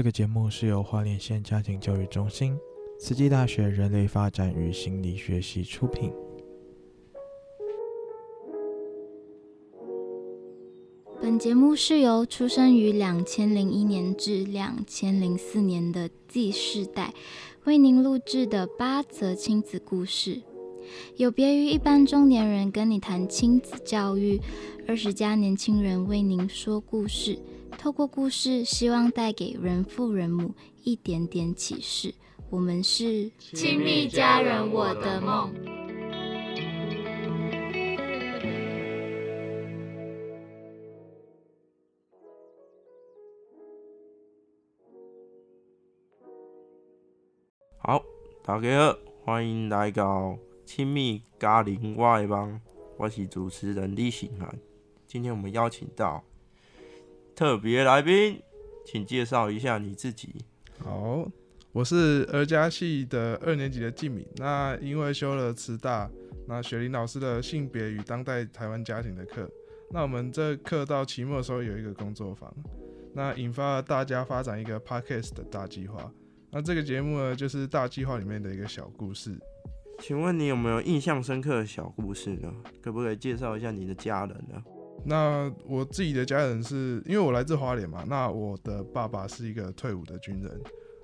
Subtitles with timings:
[0.00, 2.56] 这个节目是由花莲县家庭教育中心、
[2.98, 6.10] 慈济大学人类发展与心理学系出品。
[11.20, 17.12] 本节目是由出生于两千零一年至两千零四年的 Z 世代
[17.64, 20.40] 为您录制的八则亲子故事。
[21.18, 24.40] 有别于一般中年人跟你谈亲子教育，
[24.88, 27.38] 二十家年轻人为您说故事。
[27.80, 30.54] 透过故事，希望带给人父人母
[30.84, 32.14] 一点点启示。
[32.50, 35.50] 我们是亲密家人，我的梦。
[47.78, 48.02] 好，
[48.44, 50.36] 大家好，欢迎来到。
[50.66, 52.60] 亲密家人我的梦，
[52.98, 54.58] 我是主持人李信涵。
[55.06, 56.22] 今天我们邀请到
[57.40, 58.38] 特别来宾，
[58.84, 60.44] 请介绍一下你自己。
[60.84, 61.26] 好，
[61.72, 64.26] 我是儿家系的二年级的季敏。
[64.36, 66.10] 那因为修了慈大，
[66.46, 69.50] 那雪玲老师的性别与当代台湾家庭的课，
[69.90, 72.54] 那我们这课到期末的时候有一个工作坊，
[73.14, 76.12] 那引发了大家发展一个 podcast 的大计划。
[76.50, 79.34] 那这个节目呢，就是大计划里面的一个小故事。
[80.00, 82.52] 请问你有没有印象深刻的小故事呢？
[82.82, 84.62] 可不可以介绍一下你的家人呢？
[85.04, 90.60] 那我自己的家人是因为我来自花莲嘛，那我的爸爸是一个退伍的军人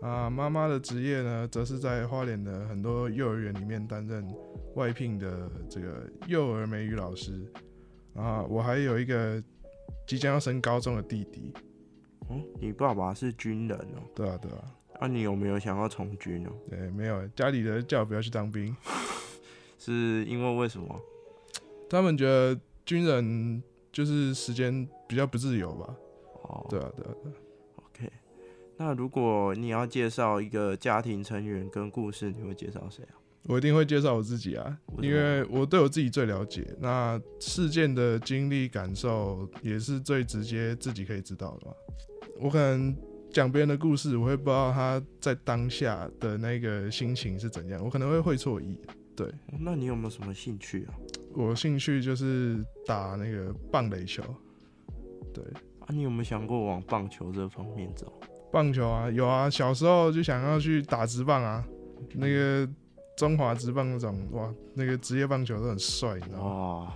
[0.00, 4.26] 啊，妈妈的职业呢，则是在花莲的很多幼儿园里面担任
[4.74, 7.44] 外聘的这个幼儿美语老师
[8.14, 8.42] 啊。
[8.44, 9.42] 我还有一个
[10.06, 11.52] 即将要升高中的弟弟。
[12.30, 14.00] 嗯，你爸爸是军人哦？
[14.14, 14.64] 对啊，对啊。
[15.00, 16.50] 那、啊、你有没有想要从军哦？
[16.68, 18.74] 对，没有，家里的人叫我不要去当兵，
[19.78, 21.00] 是因为为什么？
[21.88, 25.96] 他们觉得军人就是时间比较不自由吧。
[26.44, 27.34] 哦，对啊，对啊，对啊。
[27.76, 28.12] OK，
[28.76, 33.14] 那如果你要介绍一个家庭成员跟故事，你会介绍谁啊？
[33.44, 36.66] 我一定会介绍我自己啊，因为我对我自己最了解。
[36.78, 41.72] 那事件的经历感受也是最直接，自己可以知道的嘛。
[42.40, 42.96] 我可能。
[43.32, 48.76] 讲别人的故事，我会不知道他在当下的那个心情是怎样，我可能会会错意。
[49.14, 50.90] 对，那你有没有什么兴趣啊？
[51.34, 54.22] 我兴趣就是打那个棒垒球。
[55.32, 55.44] 对
[55.80, 58.12] 啊，你有没有想过往棒球这方面走？
[58.52, 61.64] 棒球啊，有啊，小时候就想要去打直棒啊，
[62.14, 62.68] 那个
[63.16, 66.50] 中华职棒那种，哇，那个职业棒球都很帅，你知道吗？
[66.50, 66.92] 哦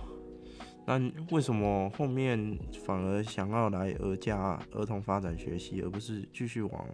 [0.87, 6.87] 那为什么后面反而想要来儿家儿童发展学习，而不是继续往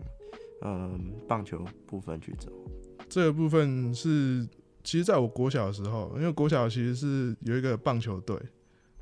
[0.62, 2.50] 嗯棒球部分去走？
[3.10, 4.48] 这个部分是，
[4.84, 8.38] 其实在我国小的时候，因为国小其实是有一个棒球队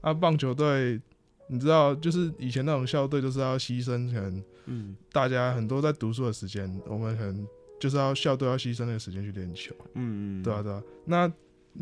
[0.02, 1.00] 啊，棒球队
[1.48, 7.48] 你知道，就是以前那种校队就是要牺牲，可能嗯，大家很多在读书的时间，我们可能
[7.80, 11.28] 就是要校队要牺牲那个时间去练球，嗯嗯，对啊对啊，那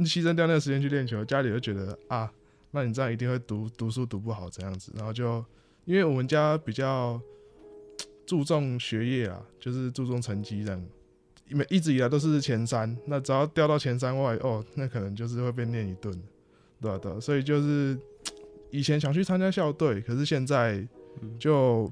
[0.05, 2.31] 牺牲掉那个时间去练球，家里就觉得啊。
[2.71, 5.43] 那你这样一定会读读书读不好这样子，然后就
[5.85, 7.19] 因为我们家比较
[8.25, 10.85] 注重学业啊，就是注重成绩这样，
[11.49, 16.13] 因为一直以来都是前三，那只要掉到前三外哦，那可能就是会被念一顿，
[16.81, 17.97] 对啊对啊，所以就是
[18.71, 20.87] 以前想去参加校队，可是现在
[21.39, 21.91] 就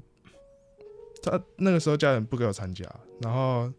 [1.22, 2.84] 他那个时候家人不给我参加，
[3.20, 3.72] 然后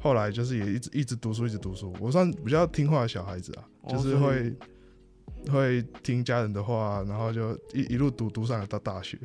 [0.00, 4.54] 后来就是也一直一直读书一直读书，我算比较听话的小孩子啊，就是会。
[5.52, 9.16] 会听家人的话，然后就一一路读读上了到大学。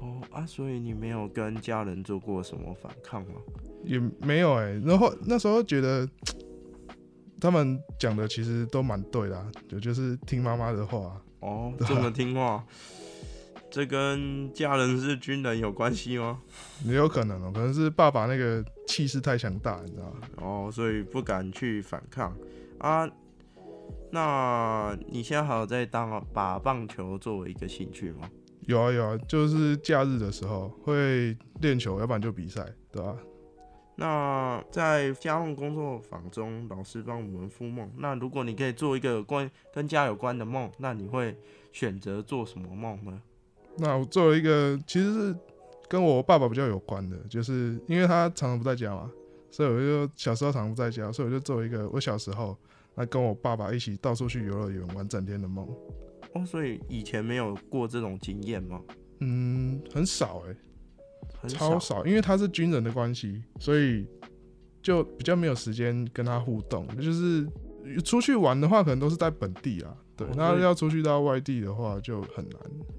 [0.00, 3.40] 哦啊，所以你没有跟家人做过什么反抗吗？
[3.84, 6.08] 也没有哎、欸，然后那时候觉得
[7.40, 11.20] 他们讲的其实都蛮对的、啊，就就是听妈妈的话。
[11.40, 12.64] 哦， 这么听话，
[13.70, 16.40] 这跟家人是军人有关系吗？
[16.84, 20.20] 也有可能哦、喔，可能是爸爸那个气势太强大，你知道吗？
[20.36, 22.34] 哦，所以不敢去反抗
[22.78, 23.06] 啊。
[24.10, 28.30] 那你现在还有在当把棒球作为一个兴趣吗？
[28.62, 33.16] 有啊有啊，就是假日的时候会练球，要不然就比赛，对吧、啊？
[33.96, 37.90] 那在家务工作坊中，老师帮我们复梦。
[37.98, 41.36] 那如果你可以做一个关跟家有关的梦，那你会
[41.72, 43.22] 选择做什么梦呢？
[43.78, 45.36] 那我做了一个，其实是
[45.88, 49.10] 跟我爸爸比较有关的，就是因为他常常不在家嘛，
[49.50, 52.56] 所以我就小时候常常不在家，所以我就做一个我小时候。
[52.96, 55.68] 那跟我爸爸一起到处去游乐园玩整天的梦。
[56.32, 58.80] 哦，所以以前没有过这种经验吗？
[59.18, 60.56] 嗯，很少哎、欸，
[61.48, 64.06] 超少，因为他是军人的关系，所以
[64.82, 66.86] 就比较没有时间跟他互动。
[66.96, 67.46] 就是
[68.02, 69.94] 出去玩的话，可能都是在本地啊。
[70.16, 72.58] 对，那、哦、要出去到外地的话就很难。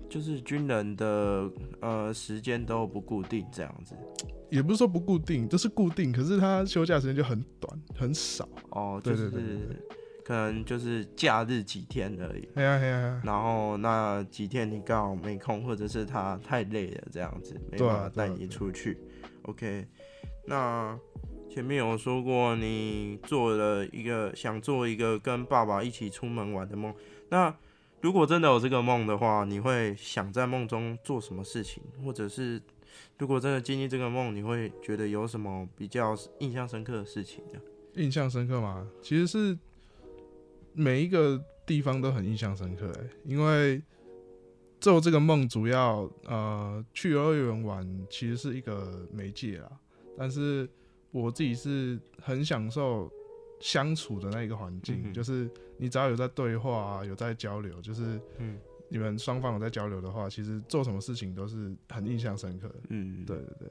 [0.09, 1.49] 就是军人的
[1.79, 3.95] 呃时间都不固定这样子。
[4.51, 8.47] 也不是说不固定，就是固定，可是他休假时间就很短，很少。
[8.71, 9.31] 哦，就是
[10.25, 12.49] 可能就是假日几天而已。
[12.55, 18.97] 哎呀哎呀，然后那几天你刚好没空，或者是他太累了这样子，没办法带你出去。
[19.43, 19.85] OK，
[20.45, 20.99] 那
[21.49, 26.93] 前面有说过你做了一个想做一个跟爸爸一起出门玩的梦，
[27.29, 27.55] 那
[28.01, 32.61] 如果真的有这个梦的话，你会想在梦中做什么事情，或者是？
[33.17, 37.59] 如果真的经历这个梦，你会觉得有什么比较印象深刻的事情呢？
[37.95, 38.87] 印象深刻吗？
[39.01, 39.57] 其实是
[40.75, 43.81] 每一个地方都很印象深刻，哎，因为
[44.79, 49.71] 做这个梦主要呃去幼儿园玩，其实是一个媒介啦。
[50.17, 50.69] 但是
[51.11, 53.11] 我自己是很享受
[53.59, 58.59] 相处的那一个环境，嗯、就是你只要有在对话啊，有在交流，就是嗯。
[58.87, 62.75] 你们双方有在交流的话，其实做什么事情都是很印象深刻的。
[62.89, 63.69] 嗯，对对对。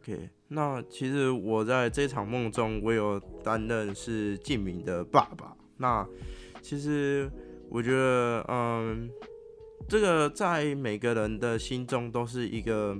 [0.00, 5.54] OK，那其实我在这场梦中，我有担任是静敏的爸爸。
[5.76, 6.06] 那
[6.62, 7.30] 其实
[7.68, 9.10] 我觉得，嗯，
[9.86, 12.96] 这个在每个人的心中都是一个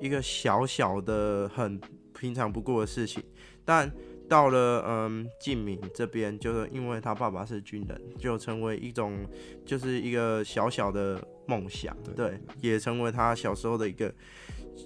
[0.00, 1.80] 一个小小的、很
[2.18, 3.22] 平常不过的事情，
[3.64, 3.90] 但。
[4.26, 9.18] 到了嗯，静敏这边，就是因为他爸爸是军人，就成为一种，
[9.66, 14.12] 就是一个小小的梦想，对，对，也成为他小时候的一个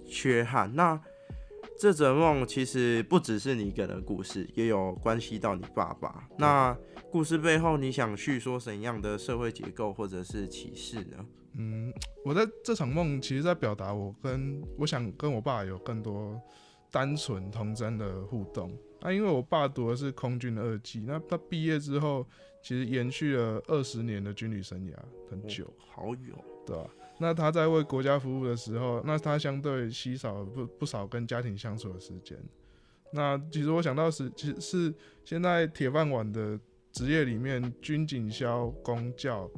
[0.06, 0.74] 缺憾。
[0.74, 1.00] 那
[1.78, 6.28] 这则梦其实不只是你一个人的故事，也有关系到你爸爸。
[6.36, 6.76] 那
[7.10, 11.24] 故事背后，你想叙说怎样的社会结构或者是启示呢？
[11.56, 11.92] 嗯，
[12.24, 16.40] 我在这场梦，其实在表达我跟我想跟我爸有更多
[16.90, 18.76] 单纯童真的互动。
[19.00, 22.26] 啊，因为我爸读的是空军的二技，那他毕业之后，
[22.62, 24.94] 其实延续了二十年的军旅生涯，
[25.30, 26.32] 很久，哦、好久，
[26.66, 26.90] 对吧？
[27.18, 32.38] 那他在为国家服务的时候，那他相对稀少不不少跟家庭相处的时间。
[33.12, 36.58] 那其实我想到是，其实是现在铁饭碗的
[36.92, 39.50] 职业里面，军警消公教。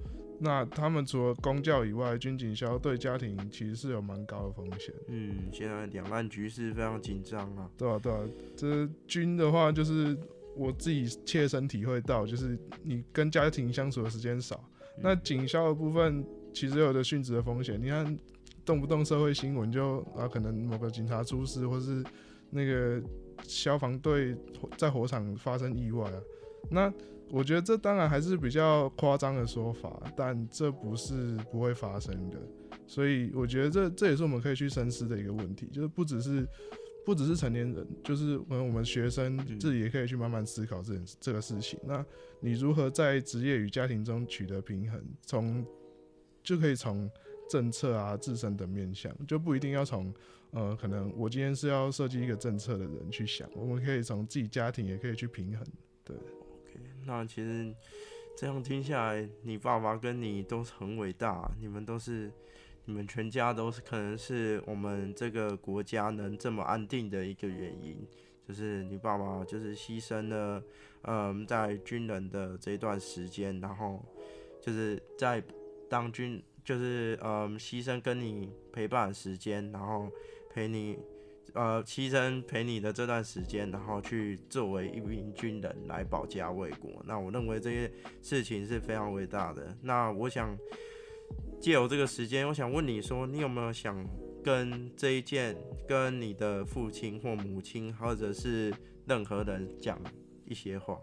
[0.42, 4.94] 那他们除了公教以外，军警消对家庭其实是有蛮高的风险。
[5.08, 7.70] 嗯，现在两岸局势非常紧张啊。
[7.76, 8.20] 对啊，对啊，
[8.56, 10.16] 这军的话就是
[10.56, 14.64] 我自己切身体会到，就是你跟家庭相处的时间少。
[14.96, 16.24] 嗯、那警消的部分
[16.54, 18.18] 其实有的殉职的风险，你看
[18.64, 22.02] 动不动社会新闻就啊，可能某个警察出事，或是
[22.48, 22.98] 那个
[23.42, 24.34] 消防队
[24.78, 26.20] 在火场发生意外啊，
[26.70, 26.92] 那。
[27.30, 32.36] 我觉得这当然还是比较夸张的说法，但这不是不会发生的，
[32.86, 36.46] 所以我觉得这这也是我们可以去深思的一个问题，就是不只是
[37.06, 41.78] 不只是成年人，就是我们我们学生自己也可以去慢慢思考这件这个事情。
[41.84, 42.04] 那
[42.40, 45.00] 你如何在职业与家庭中取得平衡？
[45.22, 45.64] 从
[46.42, 47.08] 就可以从
[47.48, 50.12] 政策啊、自身的面向，就不一定要从
[50.50, 55.64] 呃，可能我今天是要设计一个政策的人去想，我们可以从自己家庭也可以去平衡，
[56.04, 56.16] 对。
[57.10, 57.74] 那其实
[58.36, 62.30] 这样听下来，你爸爸跟你都是很伟大，你们都是，
[62.84, 68.06] 你们全家都是可能是我们这个国家能这么安定的一个原因，
[68.46, 70.62] 就是你爸爸就是牺牲了，
[71.02, 74.00] 嗯，在军人的这一段时间，然后
[74.60, 75.42] 就是在
[75.88, 80.08] 当军，就是嗯，牺牲跟你陪伴时间，然后
[80.48, 80.96] 陪你。
[81.54, 86.90] 呃，牺牲陪你的这段时间，然后去作为一名军人来保家卫国。
[87.04, 87.90] 那我认为这些
[88.22, 89.76] 事情是非常伟大的。
[89.82, 90.56] 那我想
[91.60, 94.04] 借由这个时间，我想问你说，你有没有想
[94.42, 95.56] 跟这一件，
[95.88, 98.72] 跟你的父亲或母亲，或者是
[99.06, 100.00] 任何人讲
[100.46, 100.98] 一些话？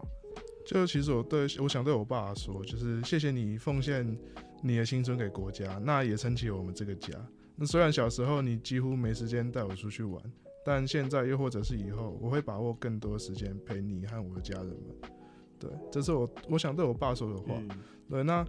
[0.66, 4.18] 就其实我对我想对我爸爸说，就是谢谢你奉献
[4.62, 7.12] 你的青春给国家，那也撑起我们这个家。
[7.60, 10.22] 那虽然小时候你几乎没时间带我出去玩，
[10.64, 15.10] 但现在又或者是以后，我会把握更多时间陪你和我的家人们。
[15.58, 17.54] 对，这是我我想对我爸说的话。
[17.56, 17.68] 嗯、
[18.08, 18.46] 对，那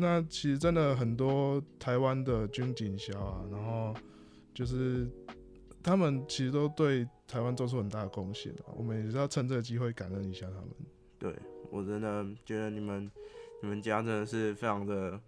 [0.00, 3.94] 那其实真的很多台湾的军警校啊，然后
[4.52, 5.08] 就是
[5.80, 8.74] 他们其实都对台湾做出很大的贡献啊。
[8.76, 10.70] 我们也是要趁这个机会感恩一下他们。
[11.20, 11.32] 对，
[11.70, 13.08] 我真的觉得你们
[13.62, 15.20] 你们家真的是非常的。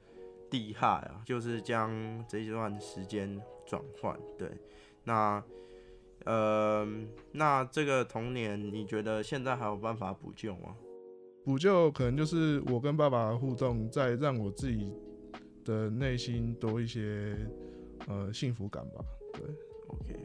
[0.53, 1.21] 厉害啊！
[1.27, 4.17] 就是将这一段时间转换。
[4.39, 4.49] 对，
[5.03, 5.43] 那
[6.25, 6.87] 呃，
[7.33, 10.77] 那这个童年，你觉得现在还有办法补救吗？
[11.45, 14.93] 补救可能就是我跟爸爸的互动，再让我自己
[15.65, 17.37] 的内心多一些
[18.07, 19.05] 呃幸福感吧。
[19.33, 19.43] 对
[19.89, 20.21] ，OK。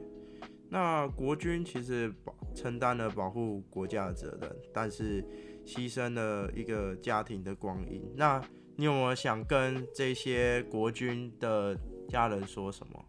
[0.69, 5.23] 那国军其实保承担了保护国家的责任，但是
[5.65, 8.03] 牺牲了一个家庭的光阴。
[8.15, 8.39] 那
[8.77, 11.75] 你有没有想跟这些国军的
[12.07, 13.05] 家人说什么？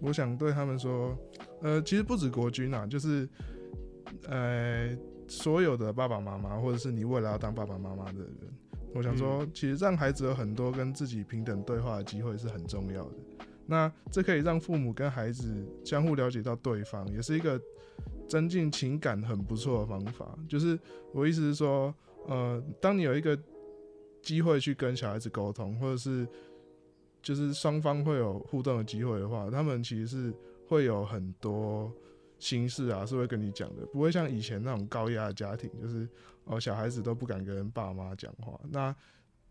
[0.00, 1.16] 我想对他们说，
[1.62, 3.28] 呃，其实不止国军啊，就是
[4.28, 4.96] 呃
[5.26, 8.36] 所有的爸爸妈妈，或者是你未来要当爸爸妈妈的人，
[8.94, 13.16] 我想说，其实让孩子有很多跟自己平等对话的机会是很重要的。
[13.66, 17.60] 那这可以让父母跟孩子相互了解到对方，也是一个
[18.28, 20.38] 增进情感很不错的方法。
[20.46, 20.78] 就是
[21.12, 21.94] 我意思是说，
[22.26, 23.38] 呃，当你有一个
[24.22, 26.26] 机会去跟小孩子沟通，或者是
[27.22, 30.34] 就是双方会有互动的机会的话，他们其实是
[30.66, 31.92] 会有很多
[32.38, 36.08] 心事啊，是会跟你讲的，不会像以前那种高压的家庭，就是
[36.44, 38.60] 哦小孩子都不敢跟爸妈讲话。
[38.70, 38.94] 那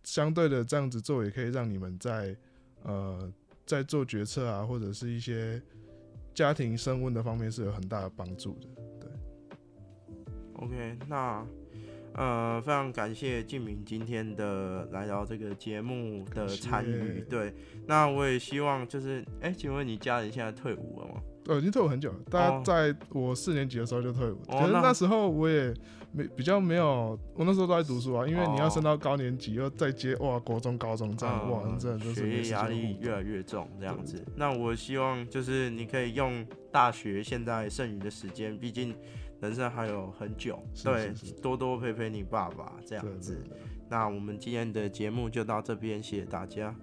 [0.03, 2.36] 相对的这样子做，也可以让你们在
[2.83, 3.31] 呃。
[3.65, 5.62] 在做决策啊，或者是一些
[6.33, 8.67] 家庭升温的方面是有很大的帮助的。
[9.01, 9.09] 对
[10.53, 11.45] ，OK，那
[12.17, 17.24] 呃，非常感谢敬明今天的来到这个节目的参与。
[17.29, 17.53] 对，
[17.86, 21.21] 那我也希望就是，哎、欸，请问你家人现在退伍了吗？
[21.45, 24.41] 呃，已经退伍很久了，大家在我四年级的时候就退伍。
[24.50, 25.71] 可是那时候我也
[26.12, 34.21] 没比较没有，我那时候都在读书啊，因为你要升到高年级，又再接哇国中、高中这样，哇，真的就是学业压力越来越重这样子。
[34.36, 38.93] 那我希望就是你可以用大学现在剩余的时间，毕竟
[39.41, 43.44] 人生还有很久，对，多多陪陪你爸爸这样子。
[43.89, 46.75] 那我们今天的节目就到这边，谢谢大家。